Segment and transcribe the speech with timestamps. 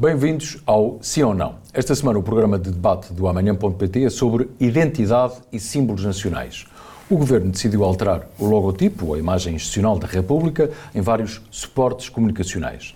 [0.00, 1.56] Bem-vindos ao Sim ou Não.
[1.74, 6.66] Esta semana o programa de debate do Amanhã.pt é sobre identidade e símbolos nacionais.
[7.10, 12.94] O Governo decidiu alterar o logotipo, a imagem institucional da República, em vários suportes comunicacionais.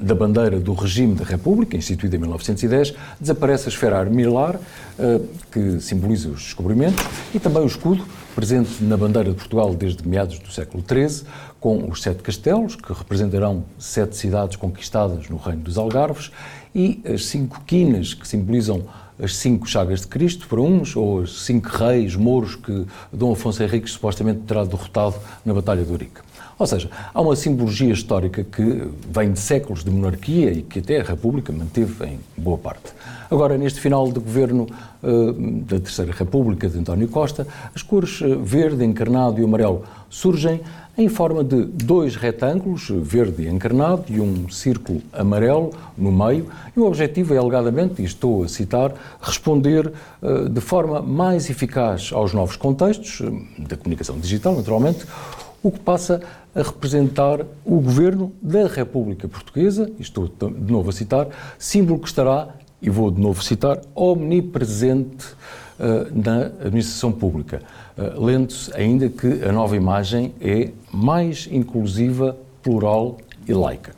[0.00, 4.58] Da bandeira do regime da República, instituída em 1910, desaparece a esfera armilar,
[4.98, 5.20] eh,
[5.52, 7.04] que simboliza os descobrimentos,
[7.34, 8.02] e também o escudo,
[8.34, 11.26] presente na bandeira de Portugal desde meados do século XIII,
[11.58, 16.30] com os sete castelos, que representarão sete cidades conquistadas no Reino dos Algarves,
[16.74, 18.84] e as cinco quinas, que simbolizam
[19.22, 23.62] as cinco chagas de Cristo, para uns, ou os cinco reis mouros que Dom Afonso
[23.62, 26.20] Henriques supostamente terá derrotado na Batalha de Urique.
[26.60, 31.00] Ou seja, há uma simbologia histórica que vem de séculos de monarquia e que até
[31.00, 32.92] a República manteve em boa parte.
[33.30, 34.66] Agora, neste final de governo
[35.02, 40.60] uh, da Terceira República de António Costa, as cores eh, verde, encarnado e amarelo surgem
[40.98, 46.84] em forma de dois retângulos, verde encarnado e um círculo amarelo no meio, e o
[46.84, 52.56] objetivo é, alegadamente, e estou a citar, responder uh, de forma mais eficaz aos novos
[52.56, 53.22] contextos,
[53.58, 55.06] da comunicação digital, naturalmente,
[55.62, 56.20] o que passa
[56.54, 62.48] a representar o governo da República Portuguesa, estou de novo a citar, símbolo que estará,
[62.82, 65.26] e vou de novo citar, omnipresente
[65.78, 67.62] uh, na administração pública,
[67.96, 73.92] uh, lendo-se ainda que a nova imagem é mais inclusiva, plural e laica.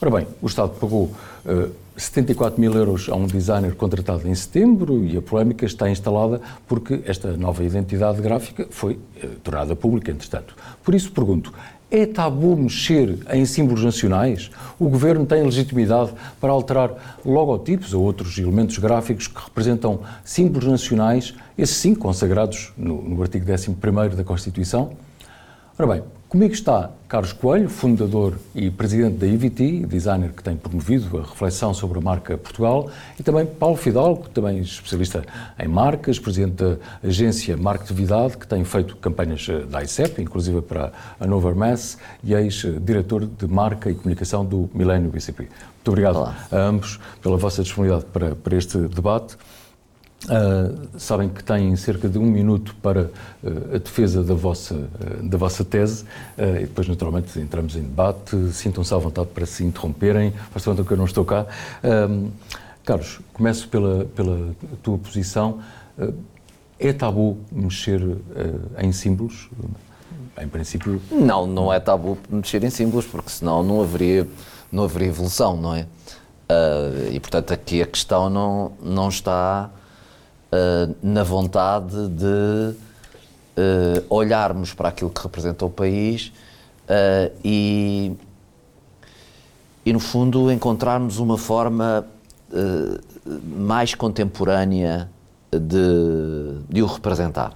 [0.00, 5.04] Ora bem, o Estado pagou uh, 74 mil euros a um designer contratado em setembro
[5.04, 10.54] e a polémica está instalada porque esta nova identidade gráfica foi eh, tornada pública, entretanto.
[10.84, 11.52] Por isso pergunto,
[11.90, 14.50] é tabu mexer em símbolos nacionais?
[14.78, 21.34] O Governo tem legitimidade para alterar logotipos ou outros elementos gráficos que representam símbolos nacionais,
[21.56, 24.92] esses sim consagrados no, no artigo 11 da Constituição?
[25.78, 31.16] Ora bem, Comigo está Carlos Coelho, fundador e presidente da IVT, designer que tem promovido
[31.16, 35.24] a reflexão sobre a marca Portugal, e também Paulo Fidalgo, também especialista
[35.58, 40.92] em marcas, presidente da agência Marketividade, que tem feito campanhas eh, da ICEP, inclusive para
[41.18, 45.44] a Nova Hermes, e ex-diretor de marca e comunicação do Milênio BCP.
[45.44, 46.36] Muito obrigado Olá.
[46.52, 49.34] a ambos pela vossa disponibilidade para, para este debate.
[50.28, 53.04] Uh, sabem que têm cerca de um minuto para
[53.42, 56.04] uh, a defesa da vossa, uh, da vossa tese
[56.36, 58.36] e depois, naturalmente, entramos em debate.
[58.52, 60.32] Sintam-se à vontade para se interromperem.
[60.50, 61.46] Faz conta que eu não estou cá.
[62.84, 65.60] Carlos, começo pela, pela tua posição.
[66.78, 68.00] é tabu mexer
[68.78, 69.48] em símbolos?
[70.40, 71.00] Em princípio.
[71.10, 74.26] Não, não é tabu mexer em símbolos, porque senão não haveria,
[74.70, 75.86] não haveria evolução, não é?
[77.12, 79.70] e, portanto, aqui a questão não, não está
[80.52, 86.32] uh, na vontade de uh, olharmos para aquilo que representa o país
[86.84, 88.12] uh, e,
[89.84, 92.06] e, no fundo, encontrarmos uma forma
[93.44, 95.10] mais contemporânea
[95.52, 97.52] de, de o representar.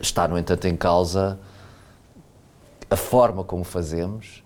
[0.00, 1.38] está, no entanto, em causa
[2.88, 4.42] a forma como fazemos,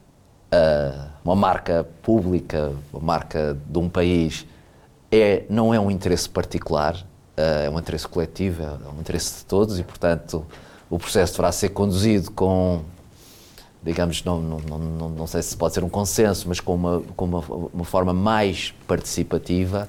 [1.24, 4.44] uma marca pública, uma marca de um país,
[5.12, 7.09] é, não é um interesse particular, eh,
[7.64, 10.44] é um interesse coletivo, é um interesse de todos e, portanto,
[10.88, 12.82] o processo deverá ser conduzido com,
[13.82, 17.24] digamos, não, não, não, não sei se pode ser um consenso, mas com uma, com
[17.24, 17.40] uma,
[17.72, 19.88] uma forma mais participativa.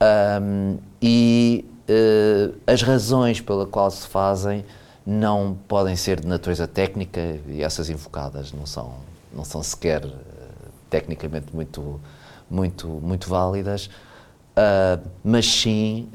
[0.00, 4.64] Um, e uh, as razões pela qual se fazem
[5.04, 8.94] não podem ser de natureza técnica e essas invocadas não são,
[9.34, 10.10] não são sequer uh,
[10.88, 12.00] tecnicamente muito,
[12.48, 13.86] muito, muito válidas,
[14.56, 16.08] uh, mas sim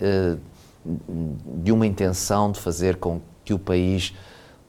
[0.86, 4.14] de uma intenção de fazer com que o país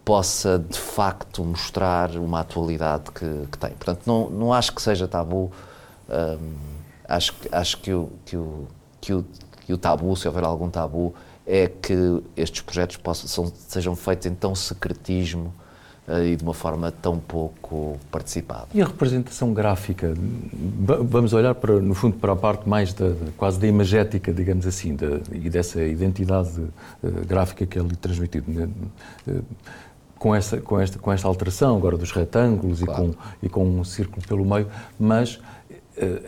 [0.05, 3.71] possa de facto mostrar uma atualidade que, que tem.
[3.71, 5.51] Portanto, não, não acho que seja tabu,
[6.09, 6.55] hum,
[7.09, 8.69] acho, acho que, o, que, o,
[9.01, 9.27] que, o,
[9.67, 14.35] que o tabu, se houver algum tabu, é que estes projetos possam, sejam feitos em
[14.35, 15.53] tão secretismo
[16.09, 18.69] e de uma forma tão pouco participada.
[18.73, 20.15] E a representação gráfica?
[21.09, 24.95] Vamos olhar, para, no fundo, para a parte mais da, quase da imagética, digamos assim,
[24.95, 26.71] da, e dessa identidade uh,
[27.27, 28.51] gráfica que é ali transmitido.
[28.51, 28.69] Né?
[29.27, 29.43] Uh,
[30.17, 33.11] com, essa, com, esta, com esta alteração agora dos retângulos claro.
[33.43, 34.67] e, com, e com um círculo pelo meio,
[34.99, 35.41] mas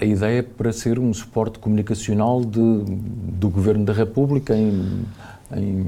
[0.01, 5.05] a ideia é para ser um suporte comunicacional de, do Governo da República em,
[5.55, 5.87] em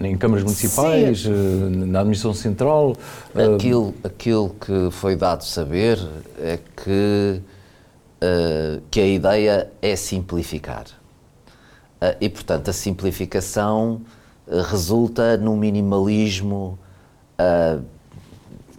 [0.00, 1.30] em câmaras municipais, Sim.
[1.30, 2.96] Eh, na administração central.
[3.34, 5.98] Eh, aquilo, aquilo que foi dado saber
[6.38, 7.40] é que,
[8.22, 10.84] uh, que a ideia é simplificar.
[12.00, 14.02] Uh, e, portanto, a simplificação
[14.46, 16.78] uh, resulta no minimalismo,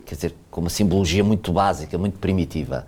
[0.05, 2.87] quer dizer, com uma simbologia muito básica, muito primitiva.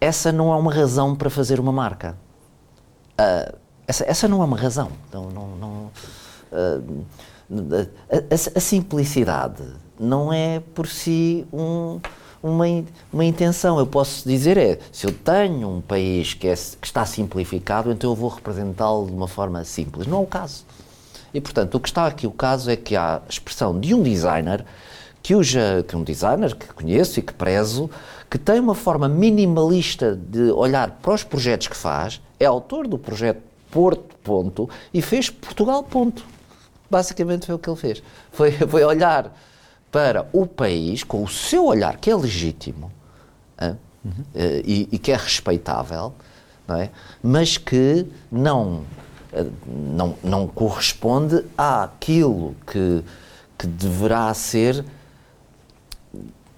[0.00, 2.16] essa não é uma razão para fazer uma marca.
[3.18, 3.56] Uh,
[3.88, 4.90] essa, essa não é uma razão.
[5.10, 5.90] Não, não, não
[6.52, 7.06] uh,
[8.10, 9.62] a, a, simplicidade
[9.98, 11.98] não é por si um,
[12.42, 12.64] uma,
[13.12, 13.78] uma intenção.
[13.78, 18.10] Eu posso dizer é, se eu tenho um país que, é, que está simplificado, então
[18.10, 20.06] eu vou representá-lo de uma forma simples.
[20.06, 20.64] Não é o caso.
[21.32, 24.02] E, portanto, o que está aqui o caso é que há a expressão de um
[24.02, 24.64] designer
[25.22, 27.90] que, usa, que é um designer que conheço e que prezo,
[28.30, 32.98] que tem uma forma minimalista de olhar para os projetos que faz, é autor do
[32.98, 36.24] projeto Porto, ponto, e fez Portugal, ponto.
[36.90, 38.02] Basicamente foi o que ele fez.
[38.32, 39.32] Foi, foi olhar
[39.90, 42.92] para o país com o seu olhar, que é legítimo
[43.60, 44.24] uhum.
[44.34, 46.12] e, e, que é respeitável,
[46.66, 46.90] não é?
[47.22, 48.84] mas que não,
[49.66, 53.02] não, não corresponde àquilo que,
[53.56, 54.84] que deverá ser,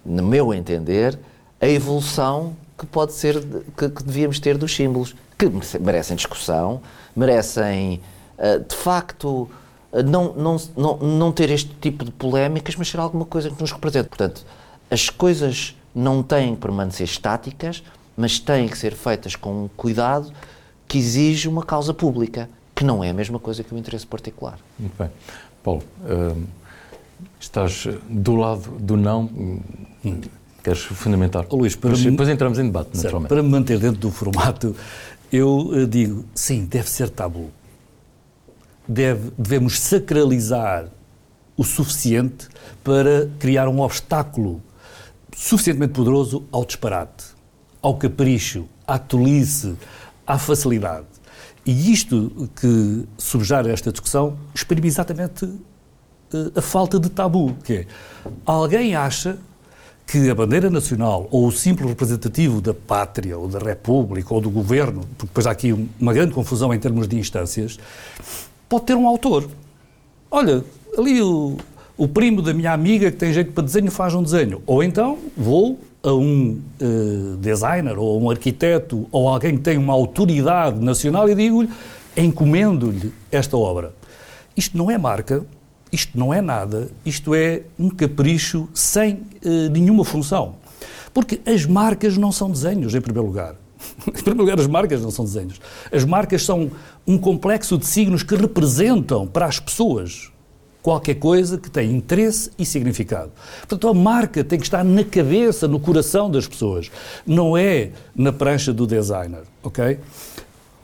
[0.05, 1.17] no meu entender,
[1.61, 3.41] a evolução que pode ser,
[3.77, 6.81] que, que devíamos ter dos símbolos, que merecem discussão,
[7.15, 8.01] merecem,
[8.39, 13.01] eh, de facto, eh, não, não, não, não ter este tipo de polémicas, mas ser
[13.01, 14.09] alguma coisa que nos represente.
[14.09, 14.45] Portanto,
[14.91, 17.83] as coisas não têm que permanecer estáticas,
[18.17, 20.33] mas têm que ser feitas com um cuidado
[20.87, 24.59] que exige uma causa pública, que não é a mesma coisa que o interesse particular.
[24.79, 25.11] Muito bem.
[25.63, 26.43] Paulo, uh,
[27.39, 29.23] estás do lado do não.
[29.25, 30.21] Hum.
[30.63, 31.47] Queres fundamentar?
[31.49, 32.35] Oh, Luís, para depois, me...
[32.35, 33.29] entramos em debate, certo, naturalmente.
[33.29, 34.77] Para me manter dentro do formato,
[35.33, 37.51] eu uh, digo, sim, deve ser tabu
[38.91, 40.87] deve, devemos sacralizar
[41.57, 42.49] o suficiente
[42.83, 44.61] para criar um obstáculo
[45.37, 47.25] suficientemente poderoso ao disparate,
[47.81, 49.77] ao capricho, à tolice,
[50.27, 51.07] à facilidade.
[51.65, 57.87] E isto que subjara esta discussão exprime exatamente uh, a falta de tabu, que é,
[58.45, 59.39] alguém acha
[60.07, 64.51] que a bandeira nacional ou o simples representativo da pátria ou da república ou do
[64.51, 67.79] governo, porque depois há aqui uma grande confusão em termos de instâncias,
[68.71, 69.51] pode ter um autor.
[70.31, 70.65] Olha,
[70.97, 71.57] ali o,
[71.99, 74.63] o primo da minha amiga que tem jeito para desenho faz um desenho.
[74.65, 79.77] Ou então vou a um uh, designer ou a um arquiteto ou alguém que tem
[79.77, 81.69] uma autoridade nacional e digo-lhe,
[82.17, 83.93] encomendo-lhe esta obra.
[84.57, 85.45] Isto não é marca,
[85.93, 90.55] isto não é nada, isto é um capricho sem uh, nenhuma função.
[91.13, 93.57] Porque as marcas não são desenhos, em primeiro lugar.
[94.07, 95.61] em primeiro lugar, as marcas não são desenhos.
[95.93, 96.71] As marcas são
[97.07, 100.31] um complexo de signos que representam para as pessoas
[100.83, 103.31] qualquer coisa que tem interesse e significado.
[103.61, 106.91] Portanto, a marca tem que estar na cabeça, no coração das pessoas,
[107.27, 109.99] não é na prancha do designer, ok?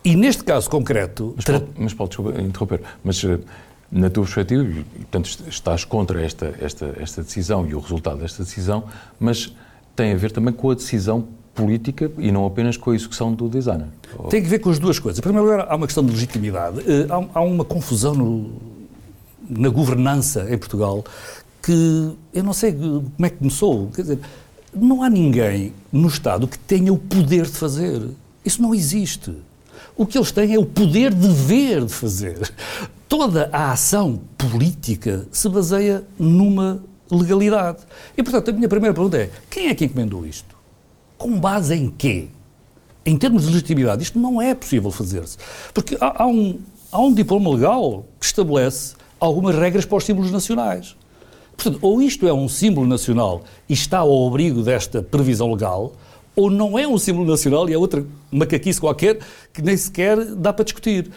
[0.04, 1.34] E neste caso concreto...
[1.36, 3.38] Mas, Paulo, mas Paulo desculpa interromper, mas eh,
[3.90, 8.44] na tua perspectiva, e, portanto, estás contra esta, esta, esta decisão e o resultado desta
[8.44, 8.84] decisão,
[9.18, 9.52] mas
[9.96, 13.48] tem a ver também com a decisão política e não apenas com a execução do
[13.48, 13.88] designer.
[14.28, 15.18] Tem que ver com as duas coisas.
[15.18, 16.80] Em primeiro lugar, há uma questão de legitimidade.
[16.80, 18.52] Eh, há, uma confusão no,
[19.48, 21.02] na governança em Portugal
[21.62, 23.88] que eu não sei como é que começou.
[23.88, 24.18] Quer dizer,
[24.72, 28.02] não há ninguém no Estado que tenha o poder de fazer.
[28.44, 29.34] Isso não existe.
[29.96, 32.52] O que eles têm é o poder de ver de fazer.
[33.08, 37.78] Toda a ação política se baseia numa legalidade.
[38.16, 40.55] E, portanto, a minha primeira pergunta é: quem é que encomendou isto?
[41.18, 42.28] Com base em quê?
[43.04, 45.38] Em termos de legitimidade, isto não é possível fazer-se.
[45.72, 46.58] Porque há, há, um,
[46.90, 50.96] há um diploma legal que estabelece algumas regras para os símbolos nacionais.
[51.56, 55.92] Portanto, ou isto é um símbolo nacional e está ao abrigo desta previsão legal,
[56.34, 59.20] ou não é um símbolo nacional e é outra macaquice qualquer
[59.54, 61.10] que nem sequer dá para discutir.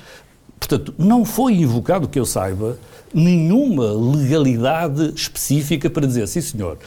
[0.57, 2.77] Portanto, não foi invocado, que eu saiba,
[3.13, 6.77] nenhuma legalidade específica para dizer, sim senhor,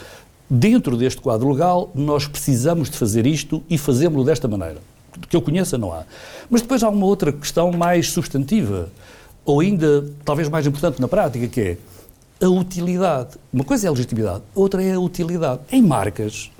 [0.54, 4.82] dentro deste quadro legal, nós precisamos de fazer isto e fazemos-lo desta maneira.
[5.26, 6.04] Que eu conheça, não há.
[6.50, 8.90] Mas depois há uma outra questão mais substantiva,
[9.46, 11.78] ou ainda talvez mais importante na prática, que é
[12.44, 13.38] a utilidade.
[13.50, 15.62] Uma coisa é a legitimidade, outra é a utilidade.
[15.70, 16.50] Em marcas,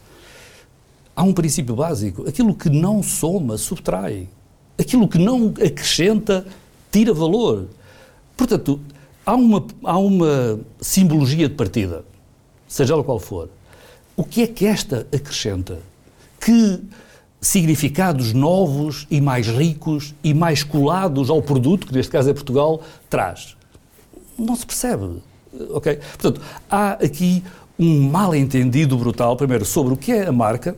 [1.14, 4.26] há um princípio básico: aquilo que não soma, subtrai.
[4.78, 6.46] Aquilo que não acrescenta,
[6.90, 7.68] tira valor.
[8.38, 8.80] Portanto,
[9.24, 12.06] há uma, há uma simbologia de partida,
[12.66, 13.50] seja ela qual for.
[14.16, 15.78] O que é que esta acrescenta?
[16.40, 16.80] Que
[17.40, 22.82] significados novos e mais ricos e mais colados ao produto, que neste caso é Portugal,
[23.10, 23.56] traz?
[24.38, 25.22] Não se percebe.
[25.70, 25.96] Ok?
[25.96, 26.40] Portanto,
[26.70, 27.42] há aqui
[27.78, 30.76] um mal-entendido brutal, primeiro, sobre o que é a marca,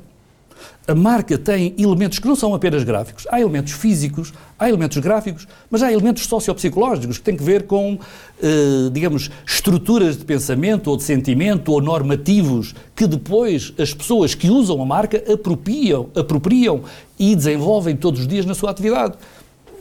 [0.87, 5.49] A marca tem elementos que não são apenas gráficos, há elementos físicos, há elementos gráficos,
[5.71, 7.99] mas há elementos sociopsicológicos que têm que ver com,
[8.42, 14.50] eh, digamos, estruturas de pensamento ou de sentimento ou normativos que depois as pessoas que
[14.50, 16.83] usam a marca apropriam, apropriam
[17.18, 19.14] e desenvolvem todos os dias na sua atividade.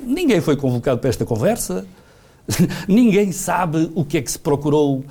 [0.06, 1.86] Ninguém foi convocado para esta conversa,
[2.88, 5.04] ninguém sabe o que é que se procurou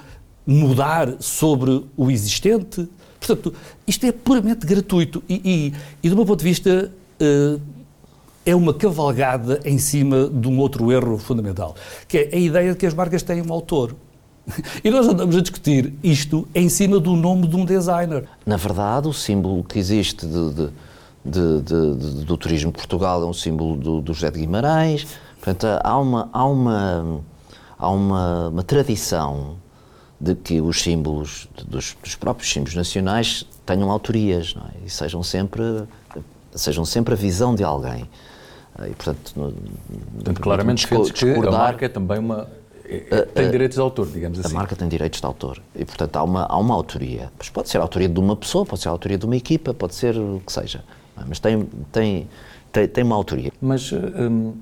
[0.46, 2.88] mudar sobre o existente.
[3.24, 3.54] Portanto,
[3.86, 7.60] isto é puramente gratuito e, e, e do meu ponto de vista, uh,
[8.44, 11.76] é uma cavalgada em cima de um outro erro fundamental,
[12.08, 13.94] que é a ideia de que as marcas têm um autor.
[14.82, 18.24] E nós andamos a discutir isto em cima do nome de um designer.
[18.44, 20.68] Na verdade, o símbolo que existe de,
[21.24, 25.06] de, de, do turismo Portugal é um símbolo do, do José de Guimarães.
[25.40, 27.20] Portanto, há uma, há uma,
[27.78, 29.61] há uma, uma tradição
[30.22, 34.86] de que os símbolos dos, dos, próprios símbolos nacionais tenham autorias é?
[34.86, 35.64] e sejam sempre
[36.54, 38.08] sejam sempre a visão de alguém
[38.86, 39.52] e portanto, no,
[40.14, 42.48] portanto claramente defendes que a marca é também uma
[42.84, 44.54] é, tem direitos de autor, digamos assim.
[44.54, 47.32] A marca tem direitos de autor e, portanto, há uma, há uma autoria.
[47.38, 49.72] Mas pode ser a autoria de uma pessoa, pode ser a autoria de uma equipa,
[49.72, 50.84] pode ser o que seja.
[51.16, 51.22] É?
[51.26, 52.28] Mas tem, tem,
[52.70, 53.50] tem, tem uma autoria.
[53.62, 54.52] Mas hum,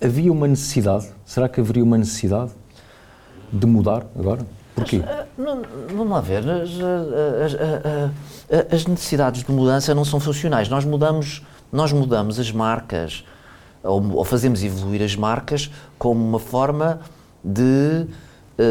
[0.00, 1.08] havia uma necessidade?
[1.24, 2.50] Será que haveria uma necessidade
[3.52, 4.44] de mudar agora?
[4.74, 5.02] Porquê?
[5.36, 6.70] Não, vamos lá ver, as,
[7.44, 10.68] as, as, necessidades de mudança não são funcionais.
[10.68, 13.24] Nós mudamos, nós mudamos as marcas,
[13.82, 17.00] ou, ou fazemos evoluir as marcas como uma forma
[17.44, 18.06] de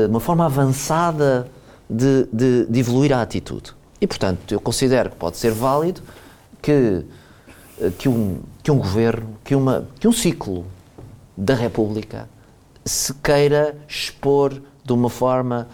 [0.10, 1.48] uma forma avançada
[1.90, 3.74] de, de, de, evoluir a atitude.
[4.00, 6.02] E, portanto, eu considero que pode ser válido
[6.62, 7.04] que,
[7.98, 10.66] que, um, que um governo, que, uma, que um ciclo
[11.36, 12.30] da República
[12.86, 15.68] se queira expor de uma forma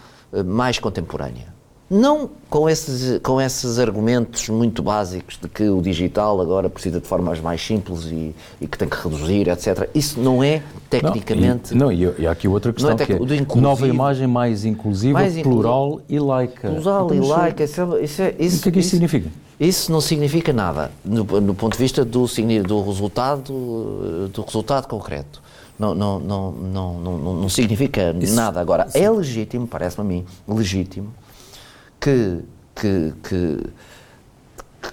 [0.44, 1.58] mais contemporânea.
[1.90, 7.06] Não com esses, com esses argumentos muito básicos de que o digital agora precisa de
[7.06, 9.88] formas mais simples e, e que tem que reduzir, etc.
[9.94, 11.74] Isso não é tecnicamente.
[11.74, 14.66] Não, e, não, e há aqui outra questão não é que é nova imagem mais
[14.66, 16.68] inclusiva, mais plural e laica.
[16.68, 19.30] Plural e laica, isso, é, isso, é, isso, o que é que isso, significa?
[19.58, 22.26] Isso não significa nada no, no ponto de vista do,
[22.66, 25.47] do, resultado, do resultado concreto
[25.78, 28.60] não, não, não, não, não, não significa isso, nada.
[28.60, 28.98] Agora, isso.
[28.98, 31.14] é legítimo, parece-me a mim, legítimo,
[32.00, 32.40] que,
[32.74, 33.70] que, que,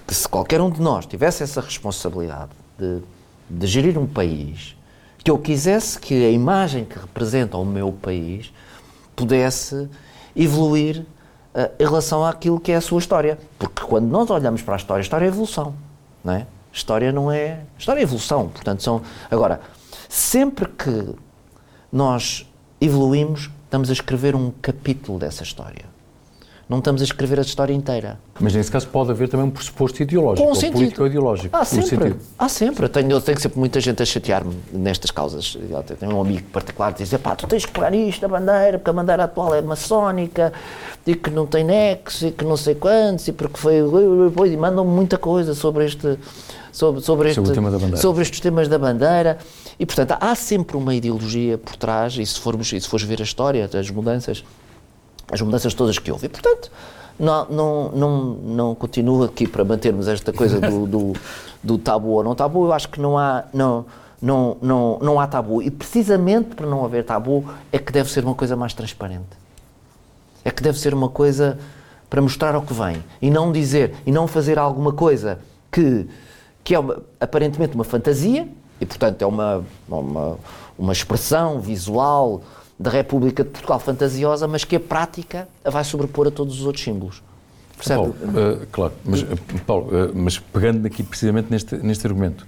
[0.06, 3.00] que, se qualquer um de nós tivesse essa responsabilidade de,
[3.50, 4.76] de gerir um país,
[5.24, 8.52] que eu quisesse que a imagem que representa o meu país
[9.16, 9.88] pudesse
[10.36, 11.00] evoluir
[11.52, 13.36] uh, em relação àquilo que é a sua história.
[13.58, 15.74] Porque quando nós olhamos para a história, a história é evolução,
[16.22, 16.46] não é?
[16.72, 17.60] História não é.
[17.78, 18.48] História é evolução.
[18.48, 19.00] Portanto, são.
[19.30, 19.62] Agora,
[20.08, 21.14] Sempre que
[21.90, 22.46] nós
[22.80, 25.95] evoluímos, estamos a escrever um capítulo dessa história.
[26.68, 28.18] Não estamos a escrever a história inteira.
[28.40, 31.56] Mas nesse caso pode haver também um pressuposto ideológico, um ou político ideológico.
[31.56, 32.16] Há sempre.
[32.36, 32.88] Há sempre.
[32.88, 35.56] Tenho, eu tenho sempre muita gente a chatear-me nestas causas.
[35.70, 38.78] Eu tenho um amigo particular que diz: pá, tu tens que pegar isto, a bandeira,
[38.78, 40.52] porque a bandeira atual é maçónica
[41.06, 43.76] e que não tem nexo e que não sei quantos, e porque foi.
[43.76, 46.18] E mandam-me muita coisa sobre este.
[46.72, 49.38] Sobre, sobre, este, sobre, sobre estes temas da bandeira.
[49.78, 53.20] E, portanto, há sempre uma ideologia por trás, e se formos, e se fores ver
[53.20, 54.44] a história das mudanças,
[55.30, 56.26] as mudanças todas que houve.
[56.26, 56.70] E, portanto,
[57.18, 61.12] não, não, não, não continuo aqui para mantermos esta coisa do, do,
[61.62, 62.66] do, tabu ou não tabu.
[62.66, 63.86] Eu acho que não há, não,
[64.20, 65.62] não, não, não há tabu.
[65.62, 69.46] E precisamente para não haver tabu é que deve ser uma coisa mais transparente.
[70.44, 71.58] É que deve ser uma coisa
[72.08, 73.02] para mostrar ao que vem.
[73.20, 75.38] E não dizer, e não fazer alguma coisa
[75.72, 76.06] que,
[76.62, 78.48] que é uma, aparentemente uma fantasia,
[78.80, 80.38] e, portanto, é uma, uma,
[80.78, 82.42] uma expressão visual
[82.78, 86.66] da República de Portugal fantasiosa, mas que a prática a vai sobrepor a todos os
[86.66, 87.22] outros símbolos.
[87.76, 88.00] Percebe?
[88.00, 89.26] Paulo, uh, claro, mas, uh,
[89.66, 92.46] Paulo, uh, mas pegando aqui precisamente neste, neste argumento,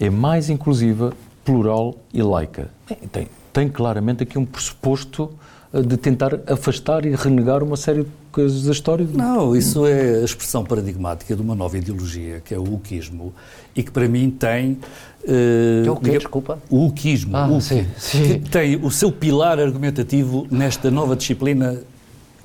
[0.00, 1.12] é mais inclusiva,
[1.44, 2.70] plural e laica.
[3.12, 5.30] Tem, tem claramente aqui um pressuposto
[5.72, 9.04] de tentar afastar e renegar uma série de coisas da história?
[9.12, 13.34] Não, isso é a expressão paradigmática de uma nova ideologia, que é o uquismo,
[13.74, 14.78] e que para mim tem...
[15.24, 16.62] Uh, que é o quê, desculpa?
[16.70, 18.22] O uquismo, ah, sim, sim.
[18.22, 21.80] que tem o seu pilar argumentativo nesta nova disciplina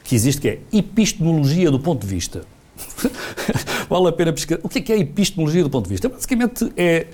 [0.04, 2.42] que existe, que é epistemologia do ponto de vista.
[3.88, 4.60] vale a pena pesquisar.
[4.64, 6.10] O que é, que é epistemologia do ponto de vista?
[6.10, 7.06] Basicamente é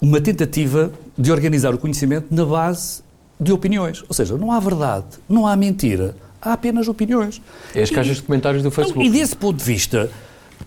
[0.00, 3.02] uma tentativa de organizar o conhecimento na base
[3.42, 4.02] de opiniões.
[4.08, 7.40] Ou seja, não há verdade, não há mentira, há apenas opiniões.
[7.74, 9.06] É as caixas de comentários do Facebook.
[9.06, 10.10] E desse ponto de vista,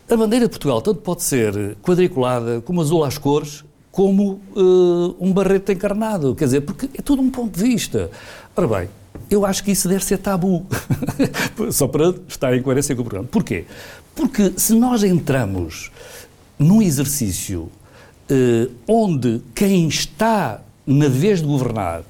[0.09, 5.31] a bandeira de Portugal tanto pode ser quadriculada, como azul às cores, como uh, um
[5.31, 6.35] barreto encarnado.
[6.35, 8.11] Quer dizer, porque é tudo um ponto de vista.
[8.55, 8.89] Ora bem,
[9.29, 10.65] eu acho que isso deve ser tabu.
[11.71, 13.27] Só para estar em coerência com o programa.
[13.31, 13.65] Porquê?
[14.13, 15.91] Porque se nós entramos
[16.59, 17.69] num exercício
[18.29, 22.03] eh, onde quem está na vez de governar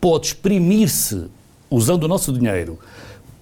[0.00, 1.26] pode exprimir-se
[1.70, 2.78] usando o nosso dinheiro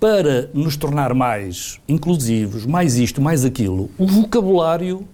[0.00, 5.06] para nos tornar mais inclusivos, mais isto, mais aquilo, o vocabulário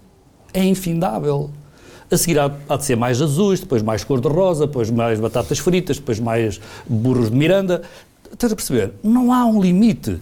[0.52, 1.50] é infindável.
[2.10, 5.98] A seguir há, há de ser mais azuis, depois mais cor-de-rosa, depois mais batatas fritas,
[5.98, 7.82] depois mais burros de Miranda.
[8.32, 8.92] Estás a perceber?
[9.02, 10.18] Não há um limite.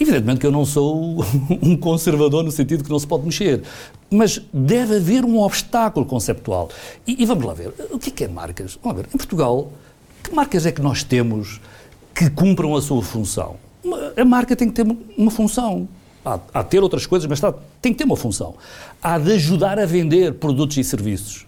[0.00, 1.24] Evidentemente que eu não sou
[1.62, 3.62] um conservador no sentido que não se pode mexer,
[4.10, 6.70] mas deve haver um obstáculo conceptual.
[7.06, 8.76] E, e vamos lá ver, o que é, que é marcas?
[8.82, 9.70] Vamos ver, em Portugal,
[10.28, 11.60] que marcas é que nós temos
[12.14, 13.56] que cumpram a sua função?
[14.16, 15.88] A marca tem que ter uma função.
[16.24, 18.54] Há, há de ter outras coisas, mas está, tem que ter uma função.
[19.02, 21.46] Há de ajudar a vender produtos e serviços.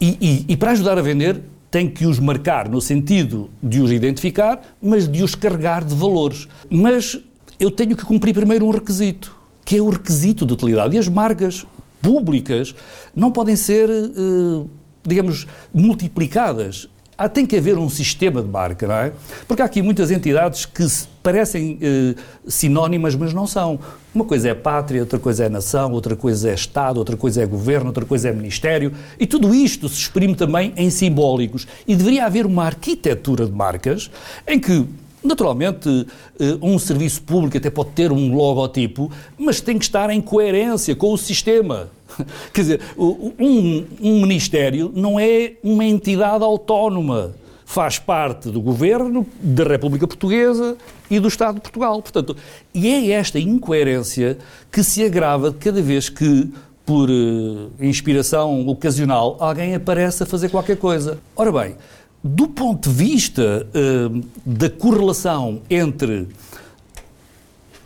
[0.00, 1.40] E, e, e para ajudar a vender,
[1.70, 6.46] tem que os marcar no sentido de os identificar, mas de os carregar de valores.
[6.70, 7.18] Mas
[7.58, 10.94] eu tenho que cumprir primeiro um requisito, que é o requisito de utilidade.
[10.94, 11.66] E as marcas
[12.00, 12.74] públicas
[13.14, 14.64] não podem ser, eh,
[15.04, 19.12] digamos, multiplicadas há, tem que haver um sistema de marca, não é?
[19.48, 20.86] Porque há aqui muitas entidades que
[21.22, 22.14] parecem eh,
[22.46, 23.80] sinónimas, mas não são.
[24.14, 27.46] Uma coisa é pátria, outra coisa é nação, outra coisa é Estado, outra coisa é
[27.46, 28.92] governo, outra coisa é ministério.
[29.18, 31.66] E tudo isto se exprime também em simbólicos.
[31.86, 34.10] E deveria haver uma arquitetura de marcas
[34.46, 34.86] em que
[35.28, 36.06] Naturalmente,
[36.40, 40.96] eh, um serviço público até pode ter um logotipo, mas tem que estar em coerência
[40.96, 41.90] com o sistema.
[42.50, 47.34] Quer dizer, um, um ministério não é uma entidade autónoma.
[47.66, 50.78] Faz parte do governo da República Portuguesa
[51.10, 52.00] e do Estado de Portugal.
[52.00, 52.34] Portanto,
[52.72, 54.38] e é esta incoerência
[54.72, 56.50] que se agrava cada vez que
[56.86, 61.18] por uh, inspiração ocasional, alguém aparece a fazer qualquer coisa.
[61.36, 61.76] Ora bem,
[62.28, 66.28] do ponto de vista uh, da correlação entre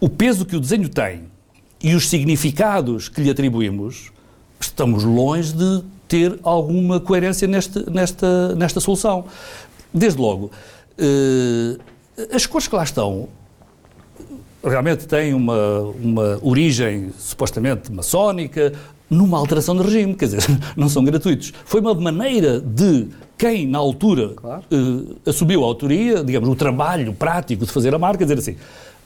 [0.00, 1.22] o peso que o desenho tem
[1.80, 4.10] e os significados que lhe atribuímos,
[4.60, 9.26] estamos longe de ter alguma coerência neste, nesta, nesta solução.
[9.94, 10.50] Desde logo,
[10.98, 11.80] uh,
[12.34, 13.28] as cores que lá estão
[14.64, 18.72] realmente têm uma, uma origem supostamente maçónica,
[19.12, 20.42] numa alteração de regime, quer dizer,
[20.74, 21.52] não são gratuitos.
[21.66, 24.62] Foi uma maneira de quem, na altura, claro.
[24.72, 28.56] uh, assumiu a autoria, digamos, o trabalho prático de fazer a marca, dizer assim,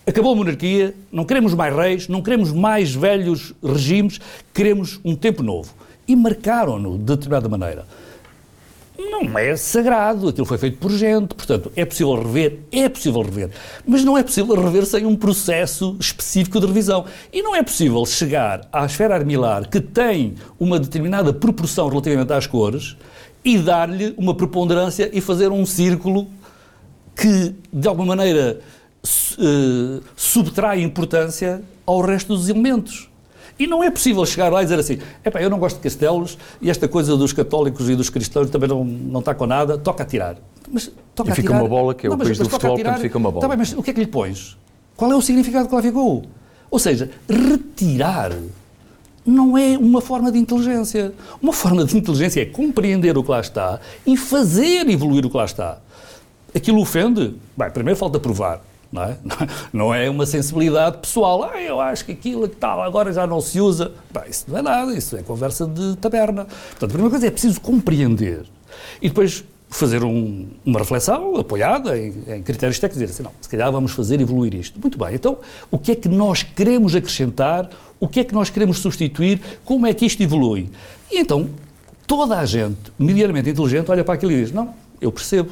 [0.07, 4.21] acabou a monarquia, não queremos mais reis, não queremos mais velhos regimes,
[4.55, 5.75] queremos um tempo novo.
[6.07, 7.85] E marcaram-no de determinada maneira.
[8.98, 13.50] Não é sagrado, aquilo foi feito por gente, portanto, é possível rever, é possível rever,
[13.87, 17.04] mas não é possível rever sem um processo específico de revisão.
[17.32, 22.46] E não é possível chegar à esfera armilar, que tem uma determinada proporção relativamente às
[22.46, 22.96] cores,
[23.44, 26.26] e dar-lhe uma preponderância e fazer um círculo
[27.14, 28.61] que, de alguma maneira,
[29.38, 33.09] uh, subtrai importância ao resto dos elementos.
[33.59, 36.37] E não é possível chegar lá e dizer assim: epá, eu não gosto de castelos
[36.61, 40.03] e esta coisa dos católicos e dos cristãos também não, não está com nada, toca
[40.03, 40.37] a tirar.
[40.71, 43.16] Mas toca e fica uma bola, que é não, o país do futebol, tirar, fica
[43.16, 43.40] uma bola.
[43.40, 44.57] Tá bem, mas o que é que lhe pões?
[44.97, 46.25] Qual é o significado que lá ficou?
[46.71, 48.33] Ou seja, retirar
[49.25, 51.12] não é uma forma de inteligência.
[51.42, 55.37] Uma forma de inteligência é compreender o que lá está e fazer evoluir o que
[55.37, 55.79] lá está.
[56.55, 57.35] Aquilo ofende?
[57.57, 58.62] Bem, primeiro falta provar.
[58.96, 59.16] Não é?
[59.72, 61.44] não é uma sensibilidade pessoal.
[61.44, 63.92] Ah, eu acho que aquilo que tal agora já não se usa.
[64.11, 66.46] Bem, isso não é nada, isso é conversa de taberna.
[66.46, 68.46] Portanto, a primeira coisa é preciso compreender.
[69.02, 73.48] E depois fazer um, uma reflexão apoiada em, em, critérios técnicos, dizer assim, não, se
[73.48, 74.80] calhar vamos fazer evoluir isto.
[74.80, 75.38] Muito bem, então
[75.70, 77.68] o que é que nós queremos acrescentar,
[78.00, 80.70] o que é que nós queremos substituir, como é que isto evolui?
[81.11, 81.50] E então
[82.06, 85.50] toda a gente, medianamente inteligente, olha para aquilo e diz, não, eu percebo,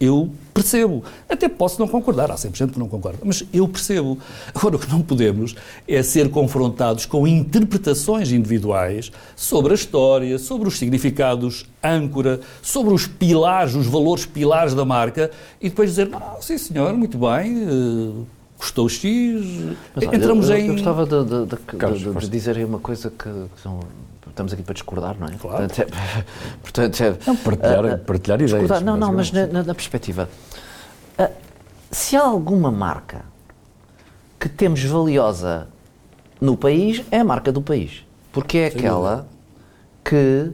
[0.00, 1.02] eu percebo.
[1.28, 4.18] Até posso não concordar, há sempre gente que não concorda, mas eu percebo.
[4.54, 5.54] Agora, o que não podemos
[5.86, 13.06] é ser confrontados com interpretações individuais sobre a história, sobre os significados âncora, sobre os
[13.06, 15.30] pilares, os valores pilares da marca
[15.60, 18.26] e depois dizer, ah, sim senhor, muito bem, uh,
[18.58, 19.44] custou X,
[19.94, 20.66] mas, entramos eu, eu, em...
[20.68, 23.80] Eu gostava de, de, de, Carlos, de dizer aí uma coisa que, que são
[24.36, 25.36] estamos aqui para discordar, não é?
[25.36, 25.66] Claro.
[25.66, 26.24] Portanto, é,
[26.62, 28.82] portanto, é, não, partilhar, uh, partilhar ideias.
[28.82, 30.28] Não, não, mas na, na perspectiva.
[31.18, 31.32] Uh,
[31.90, 33.24] se há alguma marca
[34.38, 35.68] que temos valiosa
[36.38, 38.04] no país, é a marca do país.
[38.30, 39.26] Porque é Sem aquela
[40.04, 40.52] que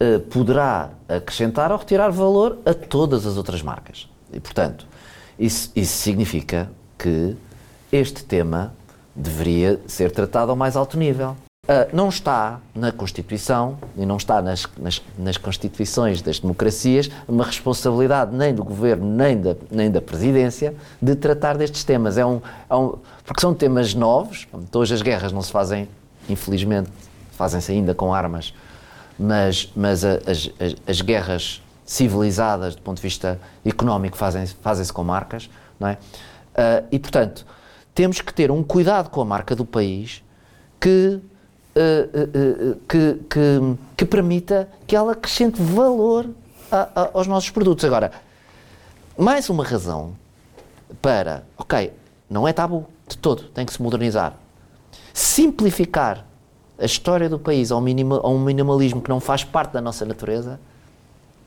[0.00, 4.08] uh, poderá acrescentar ou retirar valor a todas as outras marcas.
[4.32, 4.86] E, portanto,
[5.36, 7.36] isso, isso significa que
[7.90, 8.72] este tema
[9.14, 11.36] deveria ser tratado ao mais alto nível.
[11.64, 17.44] Uh, não está na Constituição e não está nas, nas, nas, Constituições das democracias uma
[17.44, 22.18] responsabilidade nem do Governo nem da, nem da Presidência de tratar destes temas.
[22.18, 25.88] É um, é um, porque são temas novos, hoje as guerras não se fazem,
[26.28, 26.90] infelizmente,
[27.30, 28.52] fazem-se ainda com armas,
[29.16, 34.84] mas, mas a, as, as, as, guerras civilizadas, do ponto de vista económico, fazem-se fazem
[34.92, 35.48] com marcas,
[35.78, 35.92] não é?
[35.92, 37.46] Uh, e, portanto,
[37.94, 40.24] temos que ter um cuidado com a marca do país
[40.80, 41.20] que,
[41.76, 46.28] uh, uh, que, que, que, permita que ela acrescente valor
[46.70, 47.84] a, a, aos nossos produtos.
[47.84, 48.12] Agora,
[49.16, 50.14] mais uma razão
[51.00, 51.92] para, ok,
[52.28, 54.34] não é tabu de todo, tem que se modernizar.
[55.12, 56.24] Simplificar
[56.78, 59.80] a história do país a um, minima, a um minimalismo que não faz parte da
[59.80, 60.58] nossa natureza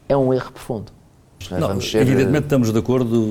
[0.07, 0.91] é um erro profundo.
[1.51, 3.21] Não, ser, evidentemente estamos de acordo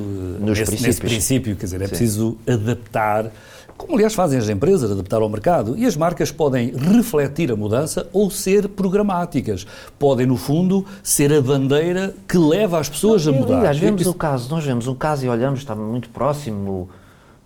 [0.40, 1.88] nesse, nesse, princípio, quer dizer, é Sim.
[1.88, 3.30] preciso adaptar,
[3.76, 8.08] como aliás fazem as empresas, adaptar ao mercado, e as marcas podem refletir a mudança
[8.12, 9.66] ou ser programáticas.
[9.98, 13.58] Podem, no fundo, ser a bandeira que leva as pessoas não, a mudar.
[13.58, 16.88] Aliás, vemos o caso, nós vemos um caso e olhamos, está muito próximo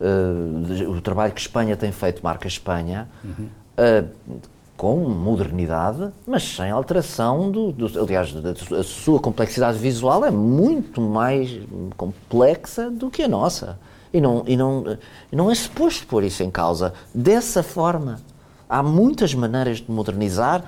[0.00, 3.46] uh, o trabalho que Espanha tem feito, marca Espanha, uhum.
[3.78, 4.08] uh,
[4.78, 8.32] com modernidade, mas sem alteração do, do aliás,
[8.72, 11.58] a sua complexidade visual é muito mais
[11.96, 13.76] complexa do que a nossa.
[14.14, 14.96] E não, e não,
[15.32, 18.20] e não é suposto pôr isso em causa dessa forma.
[18.68, 20.62] Há muitas maneiras de modernizar.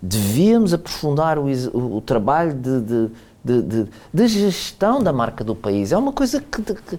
[0.00, 3.10] Devíamos aprofundar o, o, o trabalho de, de,
[3.44, 5.92] de, de, gestão da marca do país.
[5.92, 6.98] É uma coisa que, que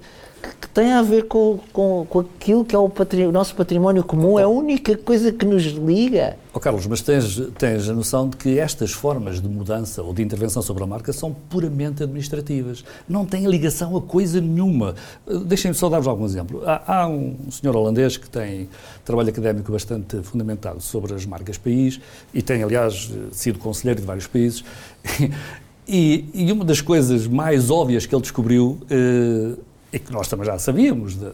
[0.59, 4.03] que tem a ver com, com, com aquilo que é o, patrimônio, o, nosso património
[4.03, 6.37] comum, é a única coisa que nos liga.
[6.53, 10.21] Oh, Carlos, mas tens, tens a noção de que estas formas de mudança ou de
[10.21, 12.83] intervenção sobre a marca são puramente administrativas.
[13.07, 14.95] Não têm ligação a coisa nenhuma.
[15.45, 16.61] Deixem-me só dar-vos algum exemplo.
[16.65, 18.69] Há, há, um senhor holandês que tem
[19.05, 21.99] trabalho académico bastante fundamentado sobre as marcas país
[22.33, 24.63] e tem, aliás, sido conselheiro de vários países.
[25.87, 28.79] E, e uma das coisas mais óbvias que ele descobriu.
[28.89, 29.55] Eh,
[29.91, 31.27] e que nós também já sabíamos, de,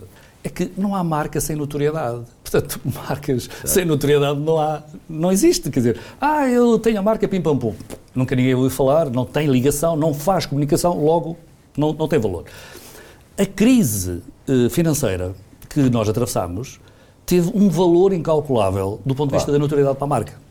[0.43, 2.23] é que não há marca sem notoriedade.
[2.43, 5.69] Portanto, marcas sem notoriedade não há, não existe.
[5.69, 7.75] Quer dizer, ah, eu tenho a marca Pim Pam Pum.
[8.15, 11.37] Nunca ninguém ouviu falar, não tem ligação, não faz comunicação, logo
[11.77, 12.45] não, não tem valor.
[13.37, 15.33] A crise eh, financeira
[15.69, 16.79] que nós atravessamos
[17.25, 20.48] teve um valor incalculável do ponto de vista da notoriedade para a marca.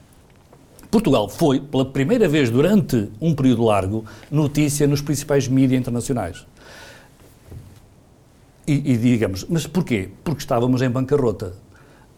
[0.91, 6.47] Portugal foi, pela primeira vez durante um período largo, notícia nos principais mídias internacionais.
[8.67, 10.11] E, e digamos, mas porquê?
[10.23, 11.55] Porque estávamos em bancarrota.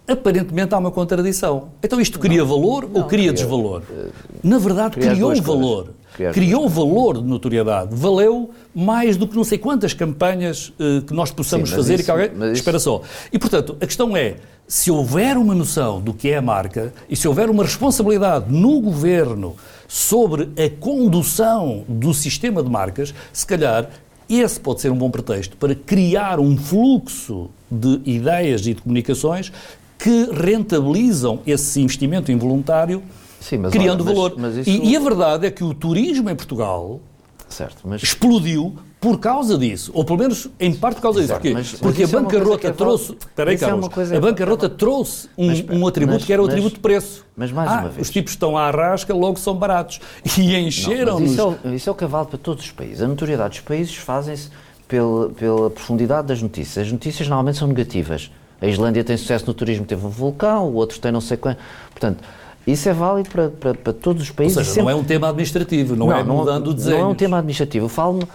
[0.06, 1.68] Aparentemente há uma contradição.
[1.82, 3.82] Então isto cria não, valor não, ou cria, desvalor?
[3.88, 4.08] Eh,
[4.42, 5.90] Na verdade, criou um valor.
[6.32, 7.94] Criou valor de notoriedade.
[7.94, 12.02] Valeu mais do que não sei quantas campanhas uh, que nós possamos Sim, fazer isso,
[12.02, 12.26] e que alguém.
[12.26, 12.52] Isso...
[12.54, 13.00] Espera só.
[13.32, 14.36] E portanto, a questão é:
[14.70, 18.80] se houver uma noção do que é a marca e se houver uma responsabilidade no
[18.80, 19.56] governo
[19.88, 23.90] sobre a condução do sistema de marcas, se calhar
[24.28, 29.52] esse pode ser um bom pretexto para criar um fluxo de ideias e de comunicações
[29.98, 33.02] que rentabilizam esse investimento involuntário,
[33.40, 34.34] Sim, criando olha, valor.
[34.36, 34.70] Mas, mas isso...
[34.70, 37.00] e, e, a verdade é que o turismo em Portugal
[37.48, 38.04] certo, mas...
[38.04, 41.32] explodiu por causa disso, ou pelo menos em parte por causa disso.
[41.32, 41.54] Porquê?
[41.54, 43.12] Mas, Porque a é bancarrota é trouxe.
[43.12, 44.12] Espera aí, é Carlos.
[44.12, 47.24] É a bancarrota trouxe um, mas, um atributo que era o atributo de preço.
[47.34, 48.06] Mas mais ah, uma vez.
[48.06, 50.00] Os tipos estão à arrasca, logo são baratos.
[50.38, 51.32] E encheram-nos.
[51.32, 53.00] Isso, é, isso é o que vale para todos os países.
[53.00, 54.50] A notoriedade dos países fazem-se
[54.86, 56.86] pela, pela profundidade das notícias.
[56.86, 58.30] As notícias normalmente são negativas.
[58.60, 61.58] A Islândia tem sucesso no turismo, teve um vulcão, o outro tem não sei quanto.
[61.90, 62.22] Portanto,
[62.66, 64.58] isso é válido para, para, para todos os países.
[64.58, 64.92] Ou seja, sempre...
[64.92, 66.98] não é um tema administrativo, não, não é mudando o desenho.
[66.98, 67.86] Não é um tema administrativo.
[67.86, 68.28] Eu falo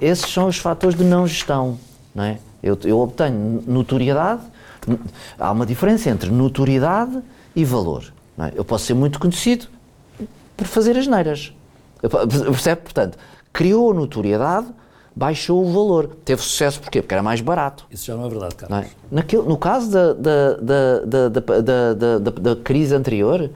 [0.00, 1.78] esses são os fatores de não gestão.
[2.14, 2.38] Não é?
[2.64, 4.40] eu, eu obtenho notoriedade,
[5.38, 7.20] há uma diferença entre notoriedade
[7.54, 8.10] e valor.
[8.38, 8.52] É?
[8.56, 9.66] Eu posso ser muito conhecido
[10.56, 11.52] por fazer as neiras.
[12.00, 12.80] Percebe?
[12.80, 13.18] Portanto,
[13.52, 14.66] criou notoriedade,
[15.14, 16.16] baixou o valor.
[16.24, 17.02] Teve sucesso porquê?
[17.02, 17.84] Porque era mais barato.
[17.90, 18.78] Isso já não é verdade, Carlos.
[18.78, 18.90] Não é?
[19.10, 23.50] Naquele, no caso da, da, da, da, da, da crise anterior,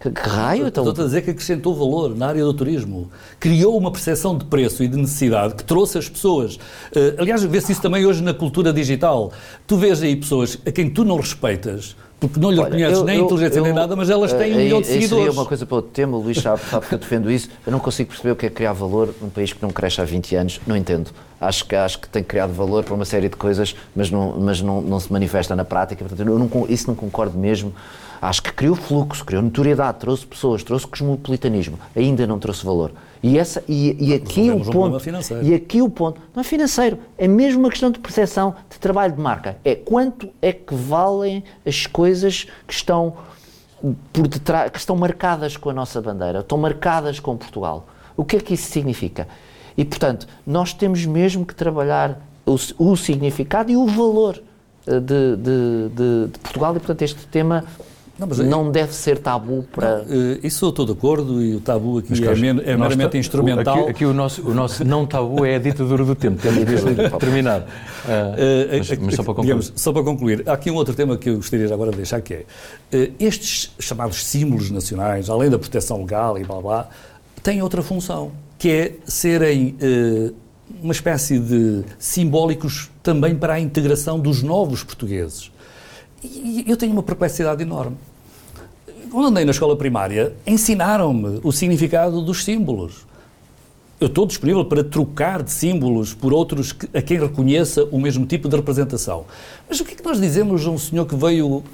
[0.00, 0.66] que, que raio?
[0.66, 0.88] Então...
[0.88, 3.10] Estou a dizer que acrescentou valor na área do turismo.
[3.40, 6.56] Criou uma percepção de preço e de necessidade que trouxe as pessoas.
[6.56, 9.32] Uh, aliás, vê-se isso também hoje na cultura digital.
[9.66, 13.18] Tu vês aí pessoas a quem tu não respeitas, porque não lhe Olha, reconheces nem
[13.18, 15.26] eu, inteligência eu, nem nada, mas elas têm um milhão de seguidores.
[15.26, 17.48] Isso é uma coisa para outro tema, o Luís sabe, sabe que eu defendo isso.
[17.66, 20.04] Eu não consigo perceber o que é criar valor num país que não cresce há
[20.04, 21.10] 20 anos, não entendo.
[21.40, 24.60] Acho que, acho que tem criado valor para uma série de coisas, mas não, mas
[24.60, 26.04] não, não se manifesta na prática.
[26.04, 27.72] Portanto, eu não, isso não concordo mesmo.
[28.20, 31.78] Acho que criou fluxo, criou notoriedade, trouxe pessoas, trouxe cosmopolitanismo.
[31.94, 32.92] Ainda não trouxe valor.
[33.22, 34.98] E, essa, e, e aqui o ponto.
[35.42, 36.20] e aqui o ponto.
[36.34, 39.56] Não é financeiro, é mesmo uma questão de percepção de trabalho de marca.
[39.64, 43.14] É quanto é que valem as coisas que estão
[44.12, 47.86] por detrás, que estão marcadas com a nossa bandeira, estão marcadas com Portugal.
[48.16, 49.28] O que é que isso significa?
[49.76, 54.42] E, portanto, nós temos mesmo que trabalhar o, o significado e o valor
[54.86, 57.64] eh, de, de, de, de Portugal e, portanto, este tema
[58.18, 59.98] não, mas, não deve ser tabu para.
[59.98, 63.16] Não, eh, isso eu estou de acordo e o tabu aqui é, men é meramente
[63.16, 63.82] instrumental.
[63.82, 67.18] Aqui, aqui, o, nosso, o nosso não tabu é a ditadura do tempo, temos de
[67.18, 67.60] terminar.
[67.60, 71.30] Uh, mas, mas só, para digamos, só para concluir, há aqui um outro tema que
[71.30, 72.44] eu gostaria agora de deixar que é
[72.92, 76.88] uh, estes chamados símbolos nacionais, além da proteção legal e blá blá,
[77.40, 80.34] têm outra função, que é serem uh,
[80.82, 85.52] uma espécie de simbólicos também para a integração dos novos portugueses.
[86.22, 87.96] E eu tenho uma perplexidade enorme.
[89.10, 93.06] Quando andei na escola primária, ensinaram-me o significado dos símbolos.
[94.00, 98.26] Eu estou disponível para trocar de símbolos por outros que, a quem reconheça o mesmo
[98.26, 99.24] tipo de representação.
[99.68, 101.64] Mas o que é que nós dizemos a um senhor que veio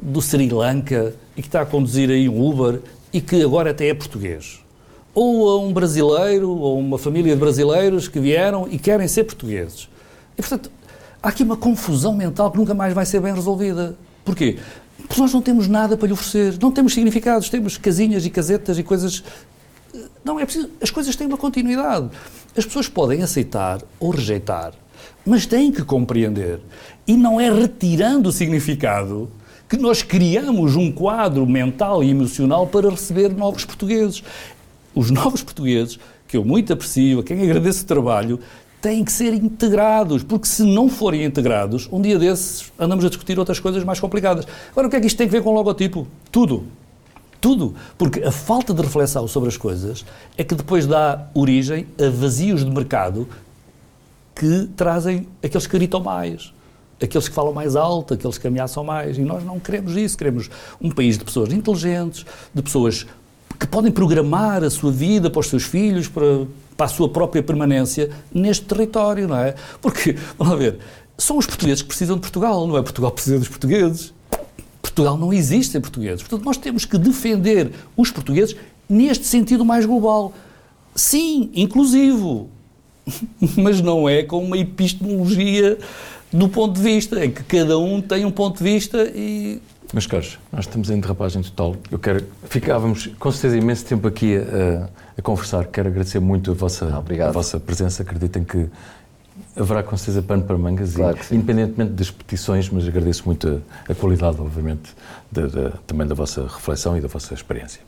[0.00, 2.80] do Sri Lanka e que está a conduzir aí um Uber
[3.12, 4.60] e que agora até é português?
[5.14, 9.88] Ou a um brasileiro ou uma família de brasileiros que vieram e querem ser portugueses?
[10.38, 10.70] E, portanto,
[11.24, 13.96] há aqui uma confusão mental que nunca mais vai ser bem resolvida.
[14.22, 14.58] Porquê?
[15.08, 18.78] Porque nós não temos nada para lhe oferecer, não temos significados, temos casinhas e casetas
[18.78, 19.24] e coisas.
[20.22, 20.68] Não, é preciso.
[20.82, 22.10] As coisas têm uma continuidade.
[22.54, 24.74] As pessoas podem aceitar ou rejeitar,
[25.24, 26.60] mas têm que compreender.
[27.06, 29.30] E não é retirando o significado
[29.66, 34.22] que nós criamos um quadro mental e emocional para receber novos portugueses.
[34.94, 38.38] Os novos portugueses, que eu muito aprecio, a quem agradeço o trabalho,
[38.84, 43.38] têm que ser integrados, porque se não forem integrados, um dia desses andamos a discutir
[43.38, 44.46] outras coisas mais complicadas.
[44.72, 46.06] Agora, o que é que isto tem a ver com o logotipo?
[46.30, 46.64] Tudo.
[47.40, 47.74] Tudo.
[47.96, 50.04] Porque a falta de reflexão sobre as coisas
[50.36, 53.26] é que depois dá origem a vazios de mercado
[54.36, 56.52] que trazem aqueles que gritam mais,
[57.02, 59.16] aqueles que falam mais alto, aqueles que ameaçam mais.
[59.16, 60.18] E nós não queremos isso.
[60.18, 63.06] Queremos um país de pessoas inteligentes, de pessoas
[63.58, 67.42] que podem programar a sua vida para os seus filhos, para para a sua própria
[67.42, 69.54] permanência neste território, não é?
[69.80, 70.78] Porque, vamos ver,
[71.16, 74.12] são os portugueses que precisam de Portugal, não é Portugal precisa dos portugueses.
[74.82, 76.22] Portugal não existe sem portugueses.
[76.22, 78.56] Portanto, nós temos que defender os portugueses
[78.88, 80.32] neste sentido mais global.
[80.94, 82.48] Sim, inclusivo,
[83.56, 85.78] mas não é com uma epistemologia
[86.32, 89.60] do ponto de vista, em que cada um tem um ponto de vista e
[89.94, 91.76] meus caros, nós estamos em derrapagem total.
[91.88, 92.26] Eu quero.
[92.44, 95.66] Ficávamos com certeza imenso tempo aqui a, a conversar.
[95.66, 98.02] Quero agradecer muito a vossa, a vossa presença.
[98.02, 98.68] Acreditem que
[99.56, 103.92] haverá com certeza pano para mangas, claro e, independentemente das petições, mas agradeço muito a,
[103.92, 104.92] a qualidade, obviamente,
[105.30, 107.80] de, de, também da vossa reflexão e da vossa experiência.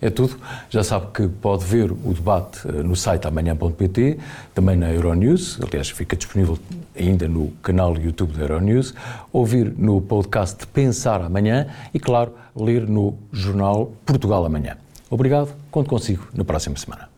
[0.00, 0.38] É tudo.
[0.68, 4.18] Já sabe que pode ver o debate eh, no site amanhã.pt,
[4.54, 6.58] também na Euronews, aliás, fica disponível
[6.94, 8.94] ainda no canal YouTube da Euronews,
[9.32, 14.76] ouvir no podcast Pensar Amanhã e, claro, ler no jornal Portugal Amanhã.
[15.08, 17.15] Obrigado, conto consigo na próxima semana.